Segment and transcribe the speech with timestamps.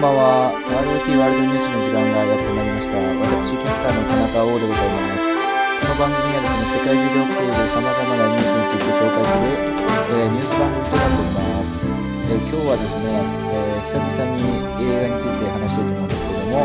[0.00, 0.48] んばんは。
[0.64, 2.96] ROT ワールドニュースの時間がやってまいりました。
[2.96, 5.28] 私、キャスターの田中王でございます。
[5.28, 11.84] この番組はですね、世界中で起きている様々なニュースについて紹介する、えーニュース番組となっております。
[11.84, 13.12] えー今日はですね、
[13.52, 16.64] えー久々に映画について話したいと思うんですけども、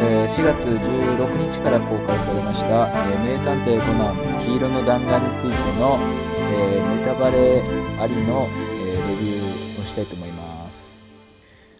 [0.00, 6.00] えー4月16日から公開されました、えー名探偵コナン黄色の弾丸についての、
[6.56, 7.60] えーネタバレ
[8.00, 8.48] ありの、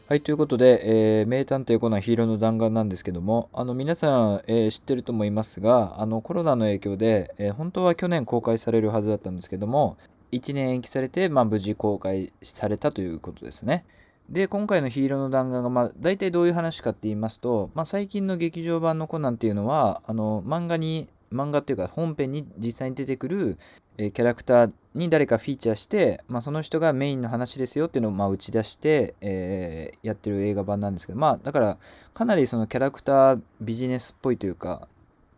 [0.09, 9.99] はい、ということで、えー名探偵コナンヒーローの弾丸なんですけども、あの皆さん、えー知ってると思いますが、あのコロナの影響で、えー本当は去年公開されるはずだったんですけども、
[10.31, 13.85] 1年延期されて、まあ、無事公開されたということですね。
[14.31, 23.59] で、今回のヒーローの弾丸が、まあ、大体どういう話かって言いますと、まあ、最近の劇場版のコナンっていうのは、あの漫画に、漫画っていうか本編に実際に出てくる、
[23.99, 31.79] えキャラクターに誰かフィーチャーして、まあ、その人がメインの話ですよっていうのをま打ち出して、えーやってる映画版なんですけどまあだから
[32.15, 34.89] かなりそのキャラクタービジネスっぽいというか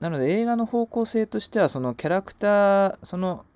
[0.01, 3.47] なので映画の方向性としてはそのキャラクターその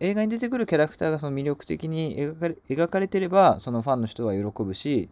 [0.00, 5.08] 映画に出てくるキャラクターがその魅力的に描かれ描かれてればそのファンの人は喜ぶし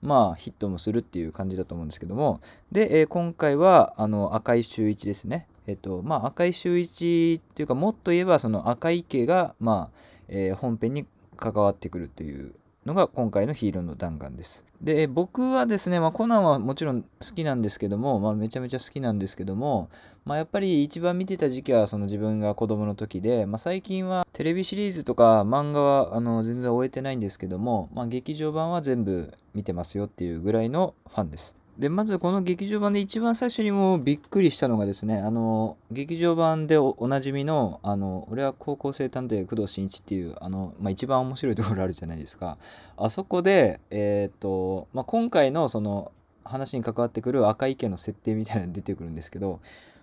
[0.00, 2.40] まあヒットもするっていう感じだと思うんですけども。
[2.72, 5.46] で、えー今回はあの赤井秀一ですね。
[5.66, 12.54] えっ、とまあ赤井秀一っていうかもっと言えばその赤井家がまあ、えー本編に関わってくるという
[12.86, 14.64] のが今回のヒーローの弾丸です。
[14.80, 19.88] で僕はですね、まあ、コナンはもちろん好きなんですけども、まあ、めちゃめちゃ好きなんですけども、
[20.24, 31.61] まあ、やっぱり一番見てた時期はその自分が子供の時で、まあ、最近はテレビシリーズとか漫画はあの全然終えてないんですけども、まあ、劇場版は全部見てますよっていうぐらいのファンです。
[31.78, 42.58] でまずこの劇場版で一番最初にもうびっくりしたのがですねあの劇場版でおなじみのあの俺は高校生探偵工藤新一っていうあの、まあ、一番面白いところあるじゃないですか。
[42.98, 46.12] あそこでえっ、と、まあ、今回のその
[46.44, 49.60] 話に関わってくる赤井家の設定みたいなの出てくるんですけど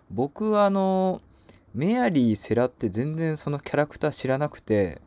[0.10, 1.22] 僕はあの
[1.76, 5.02] メアリー・セラって全然そのキャラクター知らなくて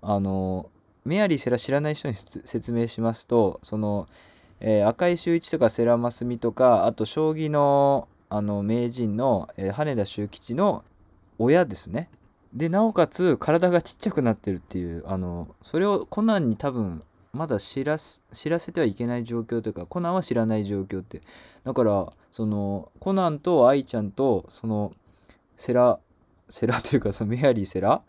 [0.00, 0.70] あの
[1.04, 4.08] メアリー・セラ知らない人に説明しますとその、
[4.60, 10.84] えー赤井秀一とか世良真澄とかあと将棋のあの名人の、えー羽田秀吉の
[11.38, 12.08] 親ですね。
[12.54, 17.02] でなおかつ体がちっちゃくなってるっていうあのそれをコナンに多分
[17.34, 18.22] まだ知らせ
[18.72, 21.20] てはいけない状況というかコナンは知らない状況って。
[21.64, 24.92] だからそのコナンと愛ちゃんとその
[25.56, 25.98] セラ
[26.48, 28.02] セラというかそのメアリーセラ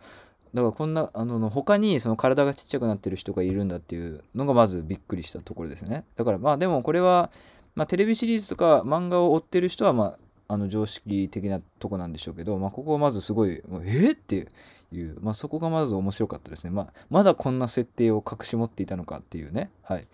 [0.53, 6.05] だからこんなあの他にその体がちっちゃくなってる人がいるんだっていうのがまずびっくりしたところですね。
[6.15, 7.29] だからまあでもこれは、
[7.75, 10.19] まあ、テレビシリーズとか漫画を追ってる人はまあ
[10.49, 14.47] あの常識的なとこなんでしょうけど、まあ、ここはまずすごいもうえっって
[14.93, 19.69] いう、まあ、そこがまず面白かったですね、まあ、まだこんな設定を隠し持っていたのかっていうね。
[19.83, 20.07] はい。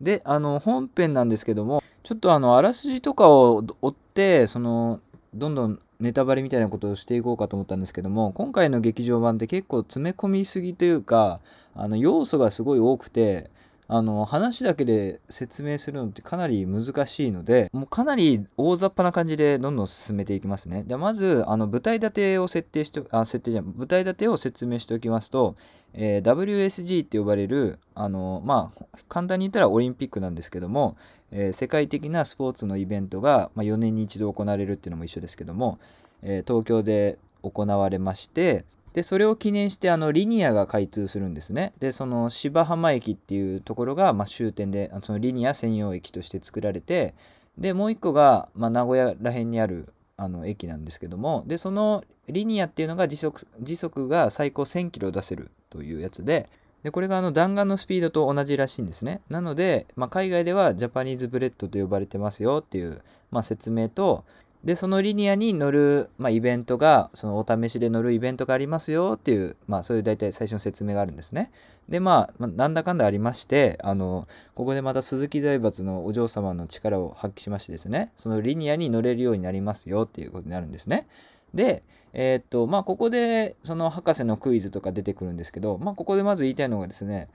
[0.00, 5.00] であの本編なんですけどもちょっとあのあらすじとかを追ってその
[5.34, 11.40] どんどんネタバレみたいなことをしていこうかと思ったんですけども今回の劇場版って結構詰め込みすぎというか
[11.74, 13.50] あの要素がすごい多くて
[13.92, 20.84] あの話だけで説明するのってかなり難しいのでもうかなり大雑把な感じでどんどん進めていきますね。
[20.84, 25.56] でまずあの舞台立てを設定してあ設定じゃん舞台立てを説明しておきますと、
[25.92, 30.96] えー WSG って呼ばれるあのまあ簡単に言ったらオリンピックなんですけども、
[31.32, 35.78] えー世界的なスポーツのイベントが、まあ、4年に一度行われるっていうのも一緒ですけども、
[36.22, 41.72] えー東京で行われましてでそれを記念してあのリニアが開通するんですね。
[41.78, 47.14] でその芝浜駅っていうところが、まあ、終点でそのリニア専用駅として作られて
[47.56, 56.50] でもう一個が、まあ、名古屋ら辺にあるあの駅なんですけどもでそのリニアっていうのが時速時速が最高1000キロ出せるというやつで
[56.82, 64.24] でこれがあの弾丸のスピードと同じらしいんですねなので、まあ、海外では Japanese bullet と呼ばれてますよっていう、まあ、説明と
[64.64, 71.50] でそのリニアに乗る、まあ、イベントがそのお試しで乗るイベントがありますよっていう、まあ、そういう大体最初の説明があるんですね。
[71.88, 81.08] でまあ、まあ、なんだかんだありましてあのここでまた鈴木財閥のお嬢様の力を発揮しましてですねそのリニアに乗れるようになりますよっていうことになるんですね。
[81.54, 87.28] でえーっとまあここでその博士のクイズとか出てくるんですけど、まあ、ここでまず言いたいのがですね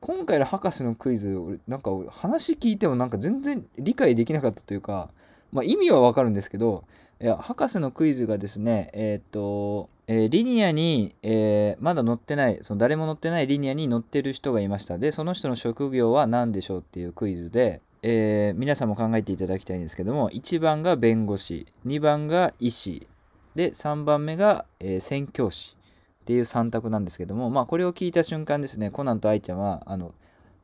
[0.00, 5.10] 今回の博士のクイズなんか話聞いてもなんか全然理解できなかったというか
[5.52, 6.84] まあ、意味はわかるんですけど、
[7.20, 14.98] いや、博士のクイズがですね、えーっと、えーリニアに、えーまだ乗ってない、その誰も乗ってないリニアに乗ってる人がいました。
[14.98, 23.08] で、その人の職業は何でしょうっていうクイズで、えー皆さんも考えていただきたいんですけども、1番が弁護士、2番が医師、
[23.54, 25.76] で、3番目が、えー宣教師
[26.22, 30.14] っていう3択なんですけども、まあ、これを聞いた瞬間ですね、コナンと愛ちゃんは、あの、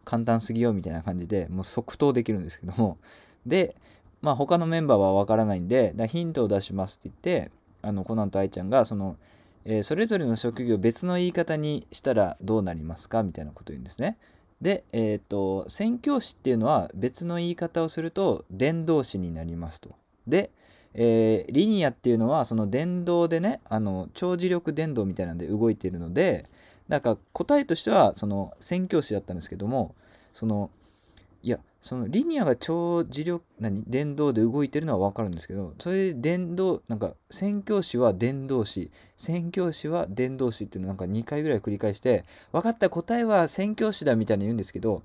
[0.06, 2.96] 簡単すぎよみたいな感じでもう即答できるんですけども
[3.44, 3.76] で
[4.22, 7.52] まあ他のメンバーはわからないんでだヒントを出しますって言って
[7.82, 9.16] あのコナンと愛ちゃんがその、
[9.64, 14.16] えー、それぞれの職業別の言い方にしたらどうなりますかみたいなことを言うんですね。
[14.62, 19.90] で、えっ、と宣教師っていうのは別の言い方をすると伝道師になりますと。
[20.26, 20.50] で、
[20.98, 26.48] えー、リニアっていうのはその電動でねあの超磁力電動みたいなんで動いているので
[26.88, 29.94] だか答えとしてはその宣教師だったんですけども
[30.32, 30.70] その
[31.42, 45.02] いやそのリニアが超磁力何電動で動いてるのは分かるんですけどそれで電動なんか宣教師は電動師宣教師は電動師っていうのをなんか2回ぐらい繰り返して分かった答えは宣教師だみたいに言うんですけど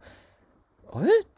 [0.96, 1.31] え？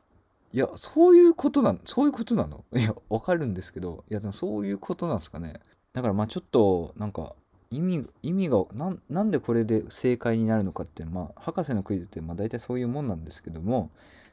[0.53, 2.63] いやそういうことなのそういうことなの？
[2.75, 5.59] いや分かるんですけどいやでもそういうことなんですかね？
[5.93, 7.35] だからまあちょっとなんか
[7.71, 8.65] 意味意味が
[9.09, 13.89] なんでこれで正解になるのかっていう、まあ、博士のクイズってまあ大体そういうもんなんですけども。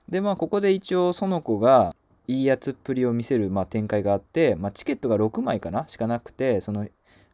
[0.08, 1.94] でまあここで一応園子が
[2.26, 5.86] いいやつっぷりを見せる、まあ、展開があって、まあ、チケットが6枚かな？
[5.88, 6.86] しかなくてその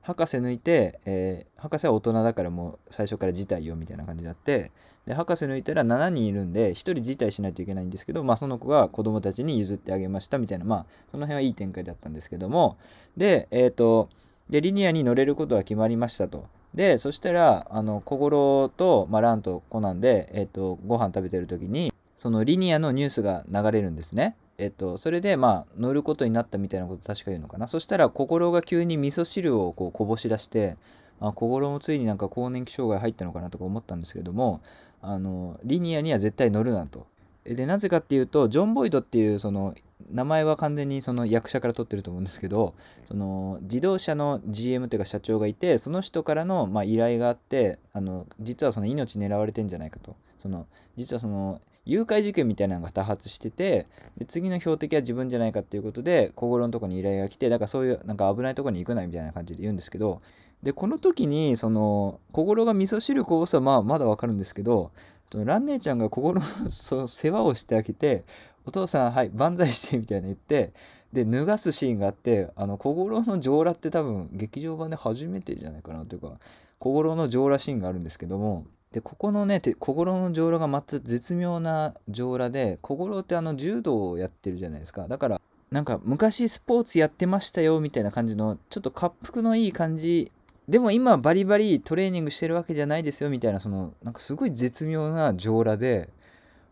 [0.02, 4.70] 博士抜いて、えー、博士は大人だからもう最初から辞退よみたいな感じになって
[5.06, 12.76] で博士抜いたら7人いるんで1人辞退しないといけないんですけど、まあ、その子が子供たちに譲ってあげましたみたいなまあその辺はいい展開だったんですけども
[13.16, 14.08] でえっ、ー、と
[14.50, 24.36] でリニアに乗れることは決まりましたとでそしたらあの小五郎と、まあ、ランとコナンで、えーと、ご飯食べてる時にそのリニアのニュースが流れるんですね。
[24.58, 27.68] えっと、それでまあ乗ることになったみたいなこと確か言うのかな。
[27.68, 30.76] そしたら心が急に味噌汁をこうこぼし出して、
[31.20, 34.62] あ心もついになんか更年期障害入ったのかなとか思ったんですけども、
[35.02, 37.06] あのリニアには絶対乗るなと。
[37.44, 39.74] でなぜかっていうとジョン・ボイドっていうその
[40.10, 50.66] 名前は完全にその役者から取ってると思うんですけどその自動車の GM というか社長がいてその人からのま依頼があってあの実はその命狙われてんじゃないかとその
[50.96, 53.86] 実はその誘拐事件みたいなのが多発してて
[54.18, 60.20] で次の標的は自分じゃないかっていうことで小五郎のとこに依頼が来てだからそういうなんか危ないとこに行くなみたいな感じで言うんですけど
[60.62, 64.90] でこの時にその小五郎が味噌汁こぼすはまあまだわかるんですけど
[65.32, 68.24] 蘭姉ちゃんが小五郎の その世話をしてあげて
[68.64, 70.72] お父さんはい万歳してみたいな言って
[71.12, 76.04] で脱がすシーンがあってあの小五郎の上裸って多分劇場版で初めてじゃないかな。
[76.04, 76.38] というか
[76.78, 85.08] 小五郎の上裸シーンがあるんですけどもでここのね小五郎の上裸がまた絶妙な上裸で小五郎ってあの柔道をやってるじゃないですか。
[85.08, 90.30] だからなんか昔スポーツやってましたよみたいな感じのちょっと滑腹のいい感じ
[90.68, 96.10] でも今バリバリトレーニングしてるわけじゃないですよみたいなそのなんかすごい絶妙な上裸で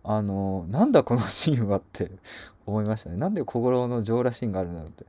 [0.02, 2.11] あのなんだこのシーンはって
[2.67, 3.17] 思いましたね。
[3.17, 5.06] なんで小五郎の上裸シーンがあるんだろうって。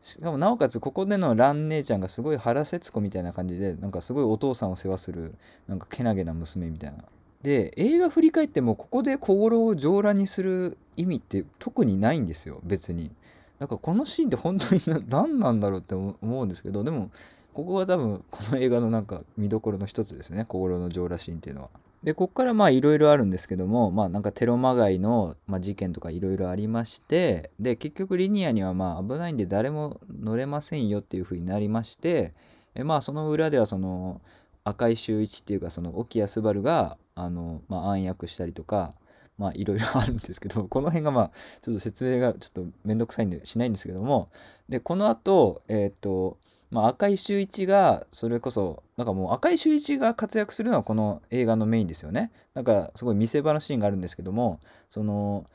[0.00, 5.34] しかもなおかつここでの蘭姉ちゃんがすごい原節子みたいな感じでなんかすごいお父さんを世話する
[5.66, 7.04] なんかけなげな娘みたいな。
[7.42, 13.10] で映画振り返ってもここで小五郎を上裸にする意味って特にないんですよ別に。
[13.58, 17.10] だからこのシーンって本当に何なんだろうって思うんですけどでも
[17.52, 20.44] ここは多分この映画のなんか見どころの一つですね。
[20.44, 21.70] 小五郎の上裸シーンっていうのは。
[22.02, 32.34] でこっからまあいろいろあるんですけどもまあなんかテロまがいの、ま、事件とかいろいろありましてで結局リニアにはまあ危ないんで誰も乗れませんよっていうふうになりまして
[32.76, 34.20] えまあその裏ではその
[34.62, 38.94] 赤井秀一っていうかその沖谷昴があの、まあ、暗躍したりとか
[39.36, 41.30] まあいろいろあるんですけどこの辺がまあ
[41.62, 44.28] ちょっと説明がちょっとめんどくさいんでしないんですけども
[44.68, 46.38] でこの後えっ、と
[46.70, 52.30] まあ、赤井秀一がそれこそなんかもう赤井秀一が活躍するのはこの映画のメインですよね。
[52.54, 54.60] なんかすごい見せ場のシーンがあるんですけども
[54.90, 55.46] その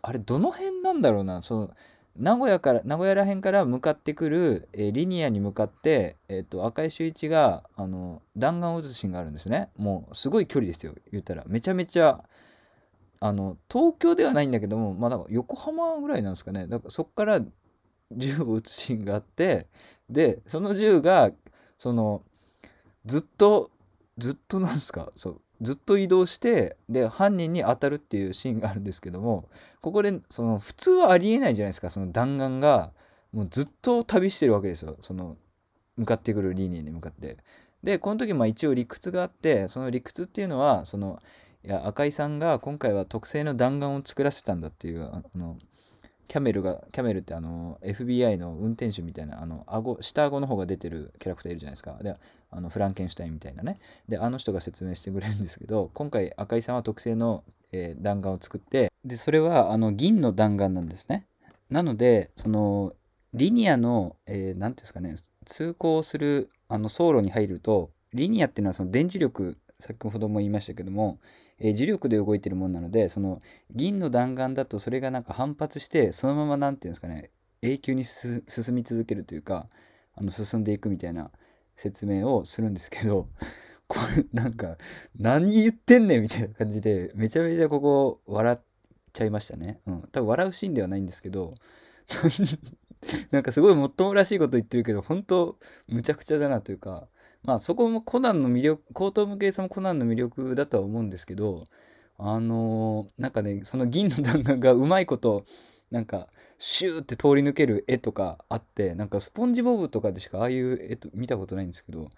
[0.00, 1.42] あれどの辺なんだろうな。
[1.42, 1.70] その
[2.16, 9.68] 名古屋から名古屋ら辺から向かってくる、えー、リニアに向かって、えーと、赤井秀一があの弾丸を撃つシーンがあるんですね。
[9.76, 11.44] もうすごい距離ですよ言ったら。
[11.48, 12.22] めちゃめちゃ
[13.20, 16.66] あの東京ではないんだけどもまあだから横浜ぐらいなんですかね。
[16.68, 17.40] だからそこから
[18.12, 19.66] 銃を撃つシーンがあって
[20.10, 21.30] でその銃が
[21.78, 22.22] その
[23.06, 23.70] ずっと
[24.18, 25.10] ずっとなんですか？
[25.16, 29.48] そうずっと移動してで犯人に当たるっていうシーンがあるんですけども
[29.80, 32.92] ここでその普通はありえないじゃないですかその弾丸が
[33.32, 35.36] もうずっと旅してるわけですよその
[35.96, 37.38] 向かってくるリニアに向かって。
[37.82, 41.20] でこの時まあ一応理屈があってその理屈っていうのはその
[41.64, 45.58] いや赤井さんが今回は特製の弾丸を作らせたんだっていうあの
[46.28, 51.98] キャメルが、キャメルってあの、FBI の運転手みたいな、あの、顎、下顎の方が出てるキャラクターいるじゃないですか。
[52.02, 52.16] で、
[52.50, 53.78] あの、フランケンシュタインみたいなね。
[54.08, 61.26] で、あの人が説明してくれるんですけど、今回赤井さんは特製の、えー、弾丸を作って、で、それは、あの、銀の弾丸なんですね。
[61.70, 62.94] なので、その、
[63.34, 71.18] リニアの、えー、ていうんですかね、通行する、あの、走路に入ると、リニアっていうのはその電磁力、先ほども言いましたけども、
[71.58, 77.30] えー、磁力で動いてるものなのでその銀の弾丸だとそれがなんか反発してそのまま何て言うんですかね
[77.62, 78.42] 永久に進
[78.72, 79.66] み続けるというか
[80.14, 81.30] あの進んでいくみたいな
[81.76, 83.28] 説明をするんですけど
[83.88, 84.76] これなんか
[85.18, 88.58] 何言ってんねんみたいな感じでめちゃめちゃここ笑っ
[89.12, 89.80] ちゃいましたね。
[89.86, 91.54] うん、多分笑うシーンではないんですけど
[93.30, 97.08] なんかすごいもっともらしいこと言ってるけど本当むちゃくちゃだなというか
[97.44, 101.64] まあそこもコナンの魅力高等無形さもコナンの魅力だとは思うんですけど
[102.18, 105.44] あのー、なんかねその銀の弾丸がうまいこと
[105.90, 112.08] なんかシューって通り抜ける絵とかあってなんかスポンジボブとかでしかああいう絵と見たことないんですけどなん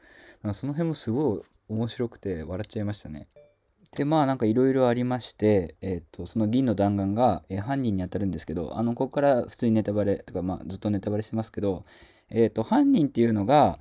[0.52, 3.26] かその辺もすごい面白くて笑っちゃいましたね。
[3.97, 11.85] でまあなんかいろいろありまして、えーと、その銀の弾丸が、えー、犯人に当たるんですけどあのここから普通にネタバレとか、まあ、ずっとネタバレしてますけど、
[12.28, 13.78] えーと、犯人っていうのが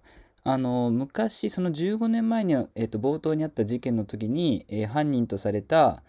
[0.47, 6.03] あの昔その15年前に、えーと、冒頭にあった事件の時に、えー、犯人とされた、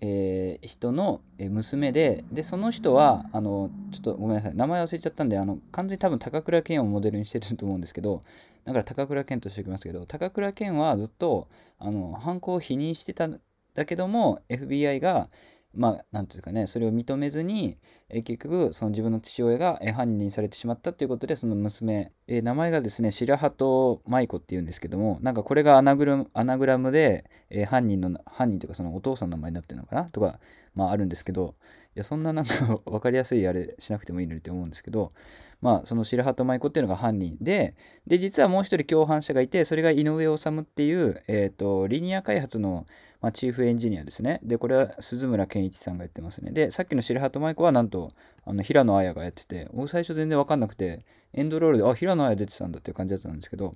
[0.00, 8.22] えー、人の娘ででその人はあのちょっとごめんなさい名前忘れちゃったんであの完全に多分高倉健をモデルにしてると思うんですけど
[8.64, 11.48] だから高倉健としておきますけど高倉健はずっと
[11.80, 13.28] あの犯行を否認してた
[13.74, 15.28] だけども FBI が
[15.74, 30.40] まあなんていうかねそれを認めずに、え結局その自分の父親が、え犯人にされてしまったということでその娘、え名前がですね白鳩舞子っていうんですけどもなんかこれがアナグラムアナグラムで、え犯人の犯人というかそのお父さんの名前になってるのかなとか
[30.74, 31.54] まああるんですけど
[31.94, 35.12] いやそんななんか 分かりやすいあれしなくてもいいのにって思うんですけど
[35.60, 42.86] まあ、その白鳩舞子っていうのが犯人で、で、実はもう一人共犯者がいて、それが井上治っていう、えっ、ー、と、リニア開発の、
[43.20, 44.40] まあ、チーフエンジニアですね。
[44.42, 46.52] で、これは鈴村健一さんがやってますね。
[46.52, 48.12] で、さっきの白鳩舞子はなんと、
[48.44, 53.74] あの平野綾がやってて、僕最初全然わかんなくて、エンドロールで、あ、平野綾出てたんだっていう感じだったんですけど、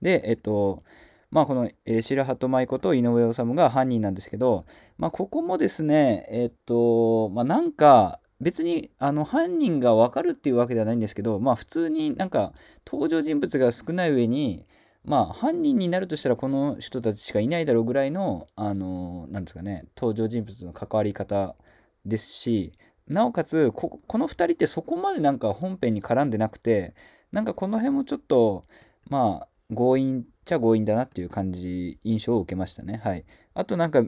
[0.00, 0.84] で、えっ、と、
[1.30, 4.64] まあ、この、えー、白鳩舞子と井上治が犯人なんですけど、
[4.98, 12.52] まあ、ここもですね、えっ、と、まあ、なんか、別にあの犯人が分かるっていうわけではないんですけど、まあ普通になんか
[12.86, 14.66] 登場人物が少ない上に、
[15.06, 21.56] まあ犯人になるとしたらこの人たちしかいないだろうぐらいの、あの、なんですかね、登場人物の関わり方
[22.04, 22.72] ですし、
[23.08, 26.94] なおかつこ、この2人ってそこまでなんか本編に絡んでなくて、
[27.32, 28.66] なんかこの辺もちょっと、
[29.08, 33.00] まあ強引っちゃ強引だなっていう感じ、印象を受けましたね。
[33.02, 33.24] はい。
[33.54, 34.04] あとなんか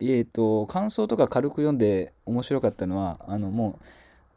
[0.00, 3.84] えっ、ー、と、感想とか軽く読んで面白かったのは、あの、もう、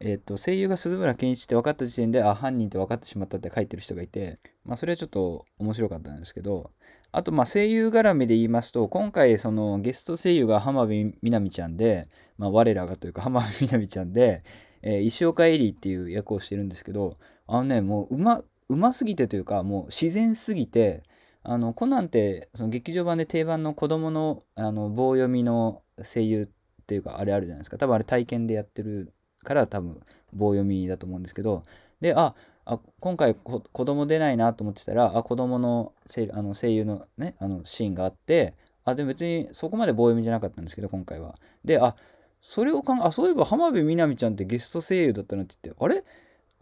[0.04, 6.72] えっ、と、声優が鈴村健一って分かった時点で、あ、犯人って分かってしまったって書いてる人がいて、まあ、それはちょっと面白かったんですけど、
[7.12, 14.44] あと、まあ、声優絡みで言いますと、今回、その、ゲスト声優が浜辺美波ちゃんで、まあ、我らがというか、浜辺美波ちゃんで、
[14.82, 21.04] えー、石岡エリーっていう役をしてるんですけど、あのね、もう、うま、うますぎてというか、もう自然すぎて、
[21.44, 27.78] あのコナンってその劇場版で定番の子供のあの棒読みの声優っていうかあれあるじゃないですか。
[27.78, 30.02] 多分あれ体験でやってるから多分
[30.34, 31.64] 棒読みだと思うんですけど
[32.00, 38.54] でああ今回子供出ないなと思ってたらあ子供の声あの声優のねあのシーンがあって
[38.86, 41.96] あでも別にそこまで棒読みじゃなかったんですけど今回はであ
[42.40, 46.04] それを考えあそういえば浜辺美波ちゃんってゲスト声優だったなって言ってあれ？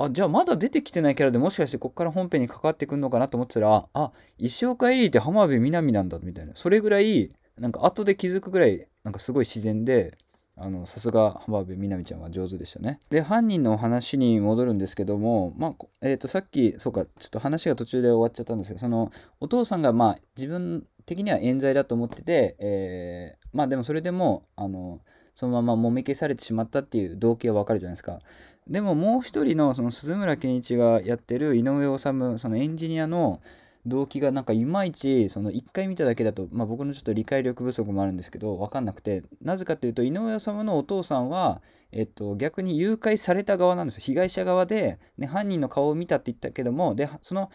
[0.01, 6.53] あ、じゃあまだ出てきてないキャラでもしかしてこっから本編に関わってくんのかなと思ってたら、あ、石岡エリーって浜辺美波なんだみたいな。
[6.55, 10.17] それぐらい、なんか後で気づくぐらい、なんかすごい自然で、
[10.59, 12.99] あの、さすが浜辺美波ちゃんは上手でしたね。
[13.09, 24.99] で、犯人の話に戻るんですけども、まあ、え、ー、と、さっき、そうか、ちょっと話が途中で終わっちゃったんですけど、その、お父さんがまあ、自分的には冤罪だと思ってて、えー、まあでもそれでも、あの、
[25.33, 28.19] そのままもみ消されてしまったっていう動機はわかるじゃないですか。
[28.67, 33.41] でももう一人のその鈴村健一がやってる井上治そのエンジニアの
[33.85, 47.49] 動機がなんかいまいちその1回見ただけだと、まあ、僕のちょっと理解力不足もあるんですけど分かんなくてなぜかというと井上治のお父さんは、えっと、逆に誘拐された側なんです被害者側で、ね、犯人の顔を見たって言ったけどもでその、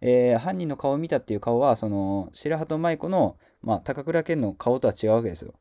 [0.00, 5.54] えー、犯人の顔を見たっていう顔はその白鳩舞子の、まあ、高倉健の顔とは違うわけですよ。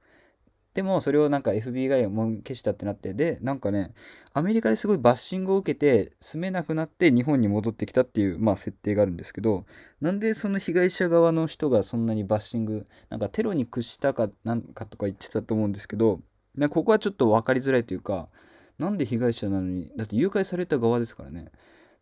[0.77, 3.95] でもそれをなんか FBI がもう消したってなってでなんかね
[4.35, 9.65] アメリカですごいバッシングを受けて住めなくなって日本に戻ってきたっていうまあ設定があるんですけど
[10.01, 16.19] なんでその被害者側の人がそんなにバッシングなんかテロに屈したかなんかとか言ってたと思うんですけど
[16.55, 18.29] なここはちょっと分かりづらいというか
[18.77, 21.51] なんで被害者なのにだって誘拐された側ですからね。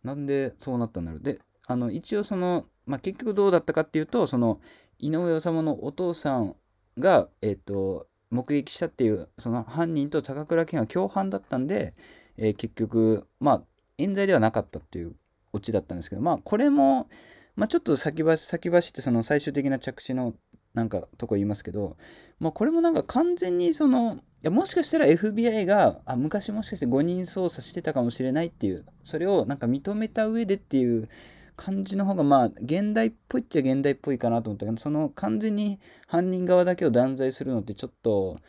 [0.04, 1.22] なんでそうなったんだろう。
[1.22, 4.60] であの一応その、まあ、結局どうだったかっていうとその
[5.00, 6.58] 井上治のお父さん
[7.00, 11.94] がえっ、ー、と目撃したっていうその犯人と高倉健が共犯だったんで、
[12.38, 13.62] えー、結局まあ
[13.98, 15.16] 冤罪ではなかったっていう
[15.54, 17.08] オチだったんですけどまあこれも、
[17.56, 20.34] まあ、ちょっと先走先走ってその最終的な着地の
[20.74, 21.96] なんかとこ言いますけど、
[22.40, 31.08] まあ、これもなんか完全にそのいやもしかしたら FBI があ昔もしかして誤認捜査してたかもしれないっていうそれをなんか認めた上でっていう
[31.56, 38.40] 感じの方がまあ現代っぽいっちゃ現代っぽいかなと思ったけどその完全に犯人側だけを断罪するのってちょっと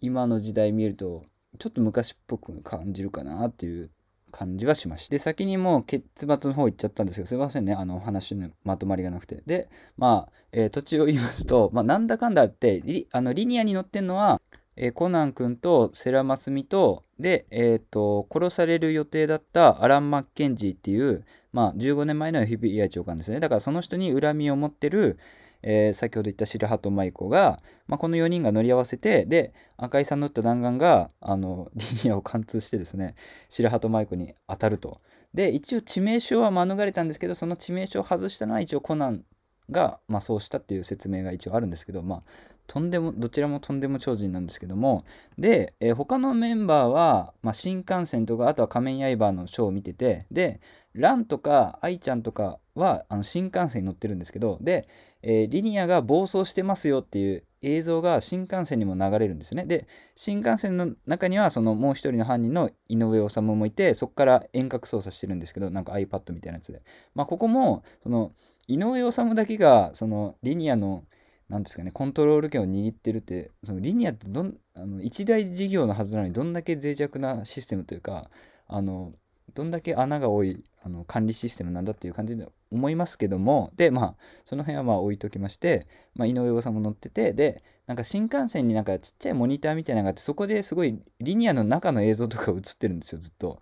[0.00, 1.24] 今の時代見ると
[1.58, 3.90] ちょっと昔っぽく感じるかなっていう
[4.36, 5.12] 感じはしました。
[5.12, 9.42] で、先にもう結末の方行っちゃったんですけど、すいませんね、あの話のまとまりがなくて。
[9.46, 14.40] で、まあ、えー、途中を言いますと、まあ、なんだかんだあってリ、あのリニアに乗ってんのは、
[14.76, 21.24] えー、コナン君とセラマスミと、で、えっ、ー、と、殺される予定だったアラン・マッケンジーっていう、
[21.56, 23.40] まあ、15年前の FBI 長官ですね。
[23.40, 25.18] だからその人に恨みを持ってる、
[25.62, 33.14] えー、先ほど言った白鳩舞子が、まあ、この4人が乗り合わせてで赤井さんの打った弾丸があの リニアを貫通してですね
[33.48, 35.00] 白鳩舞子に当たると
[35.32, 39.24] で一応致命傷は免れたんですけどその致命傷を外したのは一応コナン
[39.70, 42.22] が、まあ、そうしたっていう説明が一応あるんですけどまあ
[42.66, 45.04] とんでもどちらもとんでも超人なんですけども
[45.38, 50.60] で、えー、他のメンバーは、まあ、新幹線とかあとは仮面刃のショーを見ててで
[51.00, 54.88] ランとか愛ちゃんとかはあの新幹線に乗ってるんですけどで
[55.28, 59.66] えー、リニアが暴走してますよっていう映像が新幹線にも流れるんですね。
[59.66, 66.82] で、新幹線の中にはそのもう一人の犯人の井上治もいて、そこから遠隔操作してるんですけど、なんか iPad みたいなやつで。
[67.16, 68.30] まあ、ここも、その
[68.68, 71.04] 井上治だけが、そのリニアの、
[71.48, 78.30] なんですかね、コントロール権を握ってるって、そのリニアってどんあの一大事業のはずなのに、どんだけ脆弱なシステムというか、
[78.68, 79.12] あの
[79.56, 93.60] どんだけ穴が多いあの管理システムなんだっていう感じで思いますけどもでまあその辺はまあ置いときまして、まあ、井上さんも乗っててでなんか新幹線になんかちっちゃいモニターみたいなのがあってそこですごいリニアの中の映像とか映ってるんですよずっと。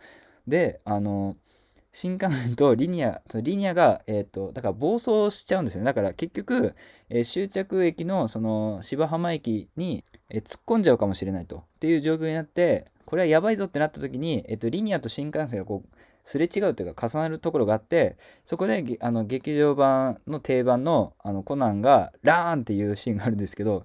[0.49, 1.37] であの
[1.95, 5.85] 新幹線とリニア、そのリニアが、えっ、ー、と、だから暴走しちゃうんですよね。
[5.85, 6.75] だから結局、
[7.09, 23.85] えー、終着駅のその芝浜駅に、えー、突っ込んじゃうかもしれないとっていう状況になって、これはやばいぞってなった時に、えっと、リニアと新幹線がこう、すれ違うというか重なるところがあって、そこであの劇場版の定番のあのコナンがラーンっていうシーンがあるんですけど、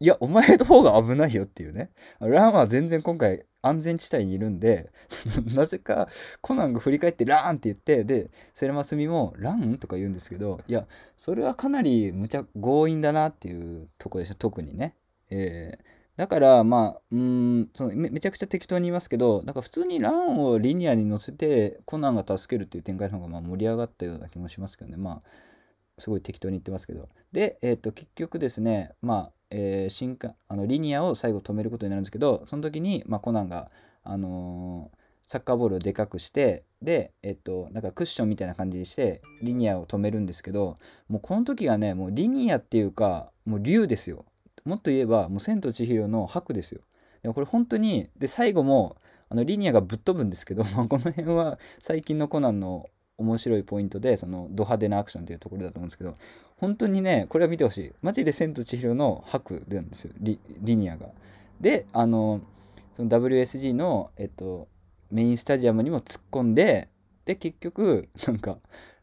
[0.00, 1.90] いや、お前の方が危ないよっていうね。
[2.20, 4.90] ラーンは全然今回安全地帯にいるんで、
[5.56, 6.08] なぜか
[6.42, 9.78] コナンが振り返ってラーンって言って、で、セレマスミもラン？
[9.78, 14.94] とか言うんですけど、いや、それはかなりむちゃ強引だなっていうとこでした、特にね。
[15.30, 24.96] えーだから、まあ、うん、そのめめちゃくちゃ適当に言いますけど、だか普通にランをリニアに乗せて、コナンが助けるっていう展開の方がまあ盛り上がったような気もしますけどね。
[24.96, 25.22] まあ、
[25.98, 27.08] すごい適当に言ってますけど。
[27.30, 33.70] で、えっ、ー、と、結局ですね、まあ、えー、新幹あのリニアを最後止めることになるんですけど、その時に、まあ、コナンが、
[34.02, 34.98] あのー、
[35.30, 40.78] サッカーボールをでかくして、で、えっと、なんかクッションみたいな感じにして、リニアを止めるんですけど、
[41.08, 44.24] もうこの時がね、もうリニアっていうか、もう竜ですよ。
[44.68, 46.82] もっと言えばもう「千と千尋」の白ですよ。
[47.22, 48.96] でもこれ本当にで最後も
[49.28, 56.14] あのリニアがぶっ飛ぶんですけど、まあ、この辺は最近のコナンの面白いポイントでそのド派手なアクションというところだと思うんですけど
[56.56, 57.92] 本当にねこれは見てほしい。
[58.02, 61.08] マジで「千と千尋」の白なんですよリリニアが。
[61.60, 62.40] であの
[62.92, 64.68] その WSG の、えっと、
[65.10, 66.88] メインスタジアムにも突っ込んで
[67.24, 68.58] で結局なんか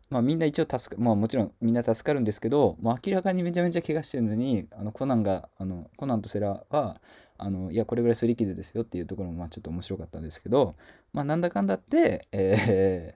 [0.09, 7.01] まあ、みんな一応助か、まあ、もちろんみんな助かるんですけど、まあ、明らかにめちゃめちゃ怪我してるのにあのコナンがあのコナンとセラは
[7.37, 10.75] あのいやこれぐらい擦り傷ですよっていうところもまあちょっと面白かったんですけど、
[11.11, 13.15] まあ、なんだかんだって、え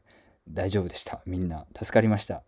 [0.49, 1.21] ー、大丈夫でした。
[1.25, 2.43] みんな助かりました。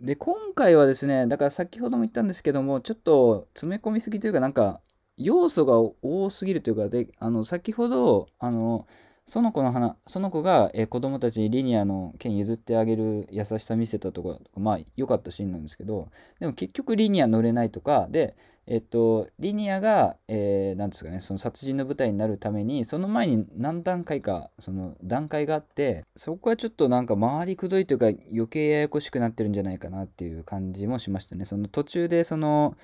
[0.00, 4.80] で今回はですねだから先ほども言ったんですけどもちょっと詰め込みすぎというかなんか
[5.16, 8.86] 要素が多すぎるというかであの先ほどあの
[9.26, 31.44] その子の花、その子が、えー、子供たちにリニアの剣譲ってあげる優しさ見せたとか、まあ良かったシーンなんですけど、でも結局リニア乗れないとか、で、えっと、リニアが、えー、なんですかね、その殺人の舞台になるために、その前に何段階か、その段階があって、そこはちょっとなんか回りくどいというか、余計ややこしくなってるんじゃないかなっていう感じもしましたね。
[31.44, 32.76] その途中で、その、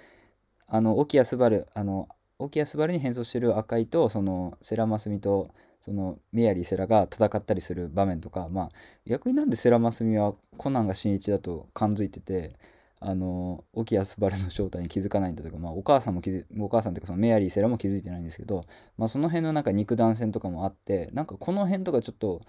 [0.66, 8.68] あの、沖谷昴、あの、沖谷昴に変装してる赤井と、その、世良真澄と、そのメアリー・セラが戦ったりする場面とかまあ
[9.06, 12.56] 逆になんでセラ・マスミはコナンが新一だと感づいてて
[13.00, 18.64] あの沖谷昴の正体に気づかないんだとか、まあ、お母さんも気づお母さんというかそのメアリー・セラも気づいてないんですけど、
[18.96, 22.42] まあ、その辺のなんか肉弾戦とかもあってなんかこの辺とかちょっと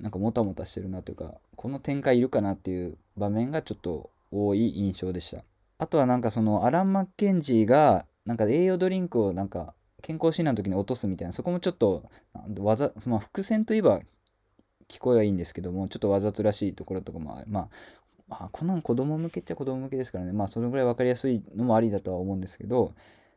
[0.00, 5.42] なんかもたもたしてるなというかこの展開いるかなっていう場面がちょっと多い印象でした。
[5.78, 9.74] あとはなんかそのアラン・マッケンジーがなんか栄養ドリンクをなんか
[10.06, 12.04] 健康診断の時に落とすみたいな、そこもちょっと、
[12.60, 14.02] わざ、まあ、伏線といえば
[14.88, 17.68] 聞こえはいいんですけども、ちょっとわざとらしいところとかも、まあ、
[18.28, 22.94] まあ、コナン子供向けっちゃ子供向けですからね、まあ、そのぐらい分かりやすいのもありだとは思うんですけど、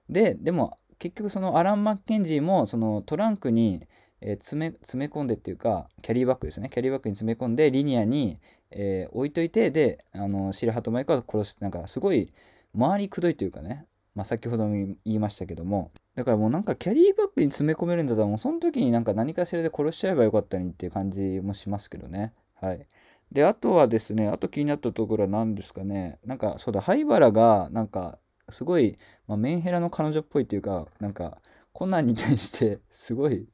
[0.10, 3.88] で、でも、結局そのアラン・マッケンジーも、そのトランクに、
[4.22, 6.70] えー詰め詰め込んでっていうか、キャリーバッグですね。
[6.70, 8.38] キャリーバッグに詰め込んで、リニアに、
[8.70, 11.58] えー置いといて、で、あの、白鳩マイクは殺す。
[11.62, 12.32] なんか、すごい、
[12.76, 22.34] 周りくどいというかね、まあ、先ほども言いましたけども、だからもうなんかキャリーバッグに詰め込めるんだったら、もうその時になんか何かしらで殺しちゃえばよかったのにっていう感じもしますけどね。
[22.56, 22.86] はい。
[23.32, 31.38] で、あとはですね、あと気になったところは何ですかね、なんか、そうだ、灰原が、なんか、すごい、まあ、メンヘラの彼女っぽいっていうか、なんか、
[31.72, 33.48] コナンに対して、すごい、